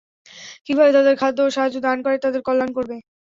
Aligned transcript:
কিভাবে 0.65 0.91
তাদের 0.93 1.15
খাদ্য 1.21 1.39
ও 1.41 1.55
সাহায্য 1.55 1.77
দান 1.81 1.97
করে, 2.05 2.17
তাদের 2.19 2.41
কল্যাণ 2.43 2.69
করবে? 2.77 2.95